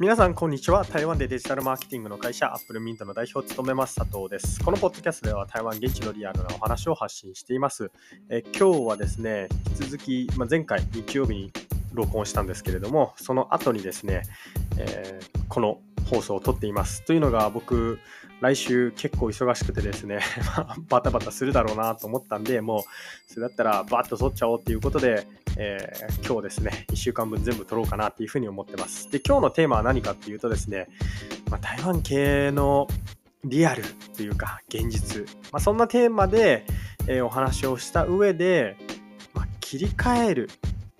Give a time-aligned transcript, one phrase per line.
[0.00, 0.84] 皆さん、こんにちは。
[0.84, 4.58] 台湾でデジタルマーケティングの会社、アップルミントの代表を務めます佐藤です。
[4.64, 7.92] このポッドキャストでは台湾現地のリアルなお話を発信しています。
[8.28, 9.46] え今日はですね、
[9.78, 11.52] 引き続き、ま、前回日曜日に
[11.92, 14.22] 録音したんですけれども、その後にですね、
[14.78, 15.78] えー、この
[16.10, 17.04] 放送を撮っています。
[17.04, 18.00] というのが僕、
[18.40, 20.18] 来週結構忙しくてですね、
[20.90, 25.24] バタバタするだろうなと思ったんで、もうそれだったらバッと撮っちゃおうということで、
[25.56, 29.10] えー、今日ですね、1週間分全部撮ろうかなっていうふうに思ってます。
[29.10, 30.88] で、今日のテーマは何かっていうとですね、
[31.50, 32.88] まあ、台湾系の
[33.44, 33.84] リアル
[34.16, 36.64] というか現実、まあ、そんなテーマで、
[37.06, 38.76] えー、お話をした上で、
[39.34, 40.50] まあ、切り替える、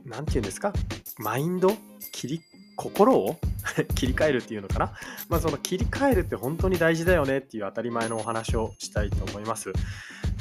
[0.05, 0.73] なんていうんですか、
[1.19, 1.73] マインド？
[2.13, 2.41] 切り、
[2.77, 3.39] 心を？
[3.95, 4.93] 切り替えるっていうのかな、
[5.31, 9.73] まあ、その切り替えるって本当に大事だよねっていう当たり前のお話をしたいと思います。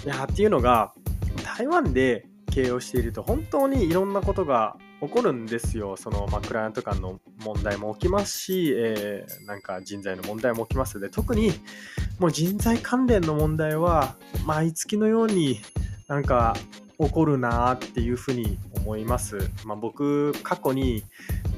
[0.06, 0.94] いやっていうのが
[1.58, 5.98] 台湾で経営をしていると本当にいろんなことが起こるんですよ。
[5.98, 11.52] その、まあ、クライアント間の問題も起きますし、えー、なんか人材の問題も起きますので、特に
[12.20, 15.60] もう人材関連の問題は毎月のように
[16.08, 16.56] なんか
[17.00, 19.50] 起こるなっていうふうに思います。
[19.66, 21.04] まあ、僕、過去に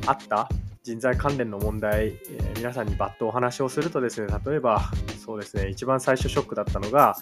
[0.08, 0.50] あった
[0.84, 4.91] 人材関連の問題、えー、皆さんにバッとお話をするとですね、例えば、
[5.26, 7.18] そうですね、一番最初ショックだったのが、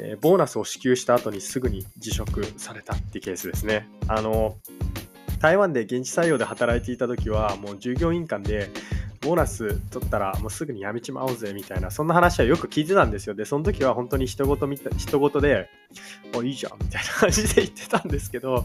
[0.00, 3.88] えー、ボーナスを支給した後にすぐに辞職されたってケースですね。
[4.08, 4.56] あの、
[5.40, 8.70] 台湾で現地採用で働いていた時は、もう従業員間で、
[9.24, 13.34] ボーナス取ったらもうすぐに辞めちまおうぜみたいな、そんな話はよく聞いてたんですよ。
[13.34, 15.68] で、その時は本当に人事みた人事で、
[16.32, 18.64] もういいじゃんみたいな感じで言ってたんですけど、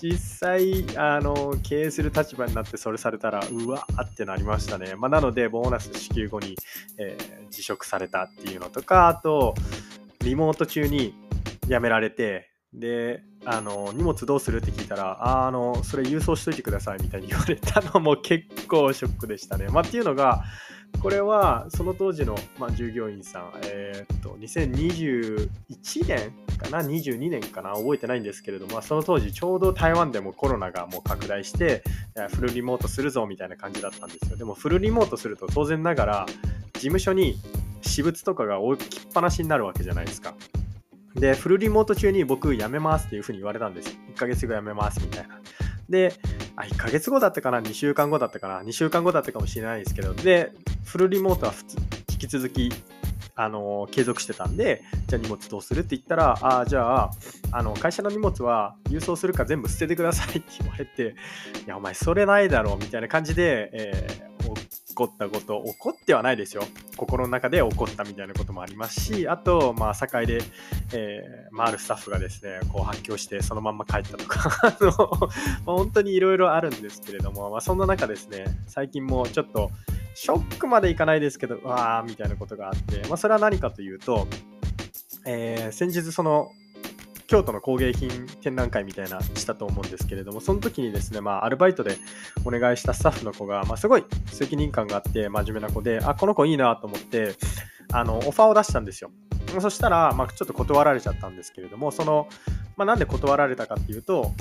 [0.00, 4.94] 実際、あの、経営する立場になってそれされたら、うわーってなりましたね。
[4.96, 6.56] まあ、なので、ボーナス支給後に、
[6.98, 9.54] えー、辞職されたっていうのとか、あと、
[10.20, 11.14] リモート中に
[11.66, 19.68] 辞められて、で、あの、荷物どうするって聞いたら、ああの、それ郵送しといてくださいみたいに言われたの も結構ショックでしたね。
[19.68, 20.44] まあ、っていうのが、
[21.02, 31.82] これはその当時の、まあ、従業員さん、えー、っと、2021年かな、22年かな、覚えてないんですけれども、まあ、その当時ちょうど台湾でもコロナがもう拡大して、
[32.34, 34.36] フルリモートするぞみたいな感じだったんですよ。
[34.36, 36.26] でもフルリモートすると当然ながら、
[36.74, 37.36] 事務所に
[37.82, 40.34] 私物とかが置きっぱなしになるわけじゃないですか。
[41.18, 43.98] で、フルリモート中に僕辞めますっていうふうに言われたんですよ。
[44.14, 45.40] 1ヶ月後辞めますみたいな。
[45.88, 46.14] で、
[46.56, 50.52] あ、1ヶ月後だったかな ?2 週間後だったかな ?2 週間後だったかもしれないですけど、で、
[50.84, 51.76] フルリモートは普通、
[52.10, 52.70] 引き続き、
[53.40, 57.10] あの継続してたんで、じゃあ荷物どうするって言ったら、ああじゃあ、
[57.52, 61.14] あの、会社の荷物は郵送するか全部捨ててくださいって言われて、
[61.64, 64.50] いや、お前それないだろうみたいな感じで、えー、
[64.98, 66.64] 怒ったこと、怒ってはないですよ。
[66.96, 70.40] 心の中で怒ったみたいなこともありますし、あと、まあ、境で、
[70.92, 79.70] えー、まあ、あるスタッフがですね、こう発狂してそのまんま帰ったとか、 あの、まあ、本当にいろいろあるんですけれども、まあ、そんな中ですね、最近もちょっと、
[80.14, 84.26] ショックまでいかないですけど、わーみたいなことがあって、まあ、それは何かというと、
[85.24, 86.50] えー、先日その
[87.28, 91.98] 京都の工芸品展覧会みたいなしたと思うんですけれども、その時にですね、まあ、アルバイトで
[92.46, 97.34] お願いしたスタッフの子が、まあ、すごい責任感があって真面目な子で、あ、この子いいなと思って、
[97.92, 99.10] あの、オファーを出したんですよ。
[99.60, 102.28] そしたら、まあ、ちょっと断られちゃったんですけれども、その、
[102.78, 104.32] まあ、なんで断られたかっていうと、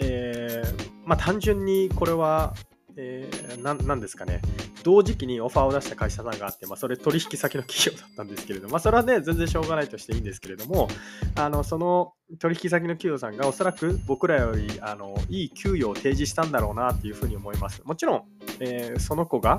[0.00, 0.64] え、
[1.04, 2.54] まあ、単純にこれは、
[2.98, 4.40] えー、なんですかね、
[4.82, 10.88] 同時期にオファーを出した会社さんがあって、まあ、それ取引先の企業だったんですけれども、まあ、それはね、全然しょうがないとしていいんですけれども、
[11.34, 17.82] あのその取引先の企業さんがおそらく僕らよりあのいい給与を提示したんだろうなっていうふうに思います。
[17.84, 18.22] もちろん、
[18.60, 19.58] えー、その子が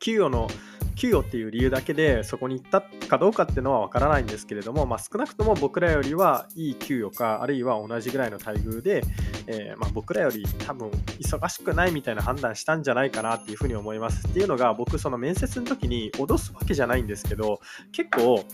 [0.00, 0.48] 給与の
[0.96, 9.02] 給与っていう理由だけでそこに行ったかどうかっていうのはわからないんですけれども、まあ、少なくとも僕らよりはいい給与かあるいは同じぐらいの待遇で、
[9.46, 17.60] えー、まあ、僕らより多分忙しくないみたいな判断したんじゃないかなっていうふうに思いますっていうのが僕その面接の時に脅すわけじゃないんですけど
[17.92, 18.44] 結構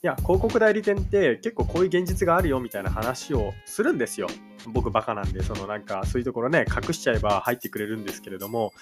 [0.00, 4.28] いや広告代理店って結構こういう現実があるよみたいな話をするんですよ。
[4.66, 8.72] 僕バカなんでそのなんかそういうところね隠しちゃえば入ってくれるんですけれども。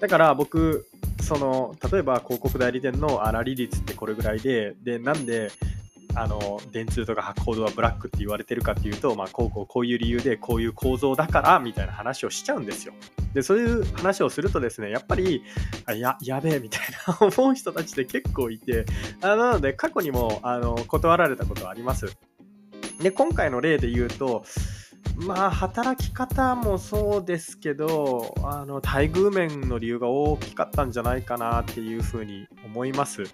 [0.00, 0.86] だから僕
[1.20, 5.50] その例えば広告代理店の粗利率ってこれぐらいででなんで
[6.14, 12.94] あの電通とかコードはブラックって言われてるかっていうと、まあ、こうこうこういう理由でこういう構造だからみたいな話をしちゃうんですよ。
[13.34, 15.42] でそういう話をするとですねやっぱり
[15.86, 18.84] あややべえみたいな 思う人たちって結構いて
[19.22, 22.06] あなので過去にもあの断られたことはあります。
[23.00, 24.44] で今回の例で言うと
[25.16, 33.24] まあ働き方もそうですけどあの待遇面の理由が大きかったんじゃないかなっていうふうに思います。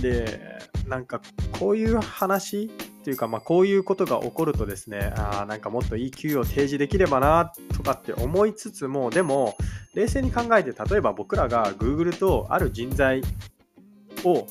[0.00, 0.57] で
[0.88, 1.20] なんか
[1.58, 2.68] こういう話っ
[3.08, 9.56] っていうか、まあ、こういうことが起こるとですね、あなんかもっといい給与を提示できればなとかって思いつつも、でも、
[9.94, 13.22] 冷静に考えて、例えば僕らが Google とある人材
[14.24, 14.46] を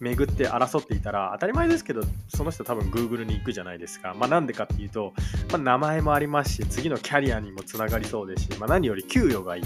[0.00, 4.14] 巡って争っていたら当たり前ですけどその人多分 Google に行くじゃないですか。
[4.16, 5.12] まあ、なんでかっていうと、
[5.50, 9.62] まあ、名前もありますし次のキャリアにもつながりそうですし、まあ、何より給与がいい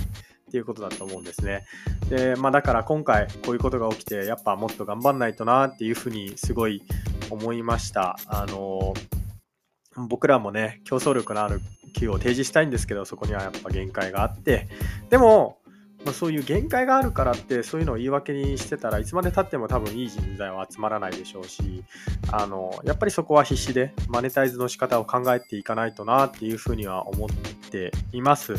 [0.52, 1.64] っていうことだと思うんですね。
[2.10, 6.82] で、まあ、だから今回こういうことが起きてやっぱもっと頑張んないとなっていうふうにすごい
[7.30, 8.18] 思いました。
[8.26, 8.92] あの
[9.96, 11.62] 僕らもね競争力のある
[11.94, 14.68] 給与を提示したいんですけどそこにはやっぱ限界があって
[15.08, 15.58] でも
[16.04, 21.84] まあ、そういう限界があるからってそういうのを言い訳にしてたらいつまでたっても多分いい人材は集まらないでしょうし
[22.32, 27.28] あのやっぱりそこは必死でマネタイズの仕方を考えていかないとなっていうふうには思っ
[27.70, 28.54] ています。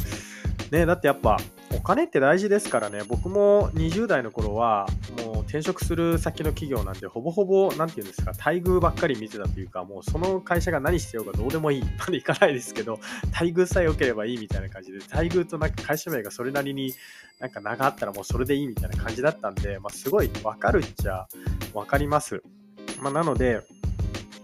[0.71, 1.37] ね、だってやっぱ
[1.75, 4.87] お金って大事ですからね、僕も20代の頃は、
[5.25, 12.99] もう転職する先の企業なんて、ほぼほぼ、なんていうんですか、待遇ばっかり見てたというか、もうその会社が何してようがどうでもいいまでいかないですけど、
[13.31, 16.93] 待遇さえ良ければいいみたいな感じで、待遇となんか会社名がそれなりに
[17.39, 21.27] なんか長あったらもうそれでいいみたいな感じだったんで、まあ、すごいわかるっちゃ
[21.73, 22.43] わかります。
[23.01, 23.61] まあ、なので、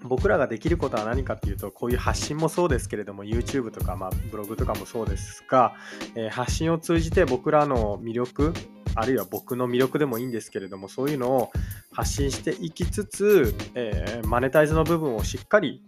[0.04, 5.76] 僕らができることは何かっていうと、こういう発信もそうですけれども、YouTube とか、まあ、ブログとかもそうですが、
[6.16, 8.54] えー、発信を通じて僕らの魅力、
[8.96, 11.52] あるいは僕の魅力でもいいんですけれども、そういうのを
[11.92, 15.82] 発信していきつつ、えー、マネタイズの部分をしっかり、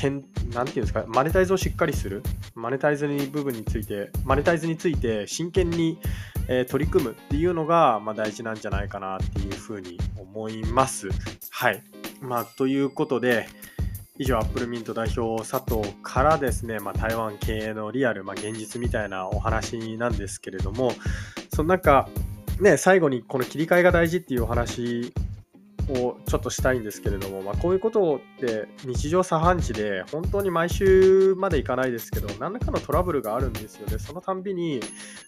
[0.00, 0.24] けん
[0.54, 2.22] なていうんですか、マネタイズをしっかりする、
[2.54, 5.98] マネタイズに部分について、マネタイズについて真剣に、
[6.48, 11.08] えー、取り組むっていうのが、まあ、大事なんじゃないかなっていうふうに思います。
[11.50, 11.82] はい。
[12.22, 13.46] まあ、ということで、
[14.16, 20.92] 以上、アップルミント代表佐藤からですね、まあ、台湾経営のリアル、まあ、現実みたいなお話なんですけれども、
[21.54, 22.08] その中、
[22.58, 25.12] ね、最後にこの切り替えが大事っていうお話
[25.92, 33.98] をちょっとしたいんですけれども、まあ、こういうことって日常茶飯事で本当に毎週までいかないですけど何らかのトラブルがあるんですよね。
[33.98, 34.80] そのたんびに、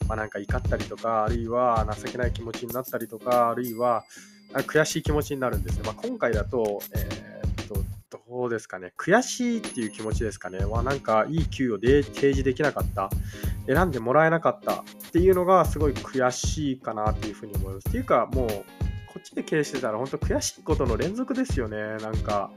[0.08, 4.04] まあ、なんか怒ったりとかあるいは情けない気持ちになったりとかあるいは
[4.52, 7.82] 悔しい気持ちになるんですね、まあ、今回だと,、えー、っと
[8.28, 8.92] どうですかね。
[8.98, 10.64] 悔しいっていう気持ちですかね。
[10.64, 13.10] はなんかいい給与で提示できなかった。
[13.66, 17.88] 選んでもらえなかったっていうのがすごい悔しいかなっていうふうに思います。
[17.88, 18.48] っていうかもう
[19.12, 21.76] こっちで経営してたら本当悔しいことの連続ですよね。
[21.98, 22.50] なんか、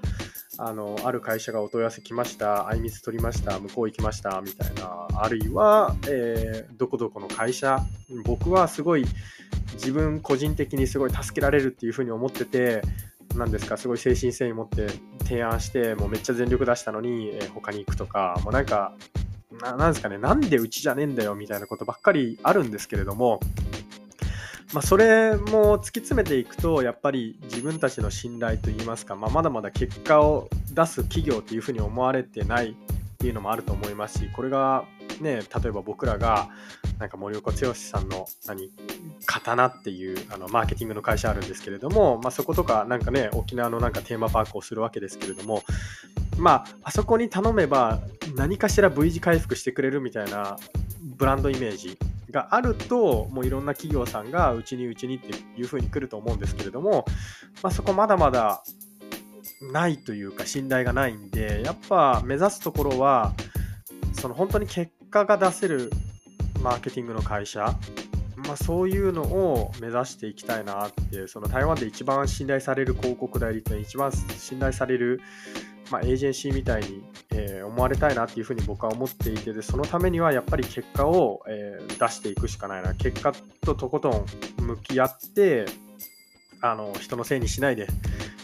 [0.57, 7.81] あの、ある会社がお問い合わせ来ました、あいみつ取りました、向こう行きました、みたいな、あるいは、えー、どこどこの会社、
[8.23, 9.05] 僕はすごい
[9.73, 12.81] 自分個人的にすごい助けられるっていうふうに思ってて、
[13.35, 14.87] なんですか、すごい精神性に持って
[15.25, 18.95] 提案して、もうめっちゃ全力出したのに、えー、他に行くとか、もうなんか、
[19.61, 21.35] ななんですかね、なんでうちじゃねえんだよ。
[21.35, 23.39] みたいなことばっかりあるんですけれども、
[24.75, 32.75] まあ、それも突き詰めていくとやっぱり自分たちの信頼といいますか、まあ、まだまだ結果を出す企業っていうふうに思われてないっ
[33.17, 34.83] ていうのもあると思いますしこれが
[35.21, 36.49] ね例えば僕らが
[36.99, 38.69] なんか森岡剛さんの何
[39.25, 45.63] 刀っていうあのマーケティングの会社あるんですけれども、まあ、そことかなんかね沖縄のなんかテーマパークをするわけですけれども
[46.37, 48.01] まああそこに頼めば
[48.35, 50.57] 何かしら V 字回復してくれるみたいな
[51.01, 51.97] ブランドイメージ
[52.31, 57.05] があると、もういろんな企業さんがうちにうちにっていうふうに来ると思うんですけれども、
[57.61, 58.63] まあ、そこまだまだ
[59.71, 63.33] ないというか信頼がないんで、やっぱ目指すところは、
[64.13, 65.91] その本当に結果が出せる
[66.61, 67.75] マーケティングの会社、
[68.47, 75.21] まあ、そういうのを目指していきたいなって、その台湾で一番信頼される広告代理店、一番信頼される
[75.91, 84.25] まあ、エージェンシーみたいに、えー、思われたいなっていうふうに僕は思っていてでそのためにはやっぱり結果を、えー、出していくしかないな結果ととことん
[84.65, 85.65] 向き合って
[86.61, 87.87] あの人のせいにしないで、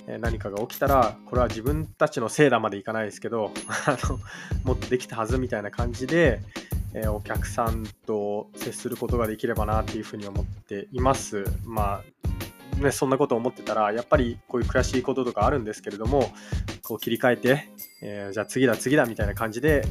[0.08, 3.52] えー、何かが起きたらこれは自分たちのせいだまでいかないですけど
[3.88, 4.20] あの
[4.64, 6.42] もっとできたはずみたいな感じで、
[6.94, 11.46] えお客さんと接することができればなっていうふうに思っています。
[11.66, 12.31] まあ
[12.82, 16.32] ね、そんなこと思ってたら、やっぱりこういう悔しいこととかあるんですけれども、
[16.84, 17.70] こう切り替えて、
[18.02, 19.84] えー、じゃあ次だ次だみたいな感じで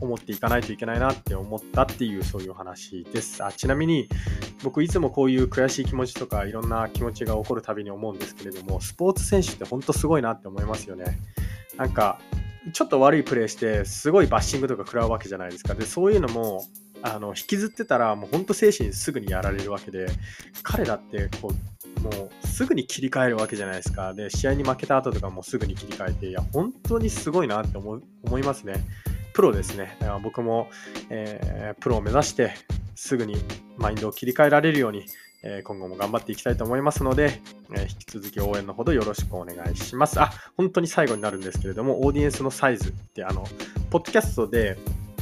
[0.00, 3.44] 思っていかないといけないなって思ったっていうそういう話です。
[3.44, 4.08] あちなみに
[4.62, 11.18] 僕いつもこういう悔しい気持ちとかいろんな気持ちが起こるたびに思うんですけれども、スポーツ選手って本当すごいなって思いますよね。
[11.76, 12.20] なんか
[12.72, 15.74] ちょっと悪いプレーしてすごいバッシングとか食らうわけじゃないですか。
[15.74, 16.64] で、そういうのも
[17.02, 20.08] あの引きずってたらもう本当精神すぐにやられるわけで
[20.62, 24.14] 彼だってこうもうすぐに切り替えるわけじゃないですか。
[24.14, 28.84] で試合に負けた後とかもすぐに切り替えていや本当にすごいなって思思いますね。
[29.34, 29.96] プロですね。
[30.00, 30.68] だから僕も、
[31.10, 32.54] えー、プロを目指して
[32.96, 33.36] すぐに
[33.76, 35.06] マインドを切り替えられるように、
[35.44, 37.40] え今後も頑張っていきたいと思いますので、
[37.72, 40.20] え引き続き応援のほどよろしくお願いします。
[40.20, 43.44] あ、本当に最後になるんですけれども、オーディエンスのサイズってあの、
[43.90, 44.76] ポッドキャストで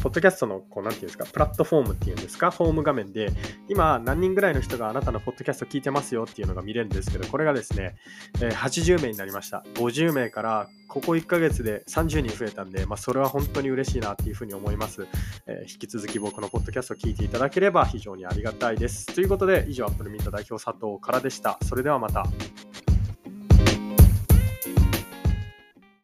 [0.07, 3.33] ポッドキャストの、こう、なんていうんですか、プラットフォームっていうんですか、ホーム画面で、
[3.69, 7.97] 今、何人ぐらいの人があなたのポッドキャスト聞いてますよっていうのが見れるんですけど、これがですね、
[8.41, 9.65] え、80名になりました。
[9.75, 15.09] 50名から、ここ1ヶ月で30人増えたんで、まあ、それは本当に嬉しいなっていうふうに思います。
[15.49, 19.07] えー、引き続き僕のポッドキャストを聞いていただければ非常にありがたいです。
[19.13, 21.59] ということで、以上、アップルミント代表佐藤からでした。
[21.65, 22.25] それではまた。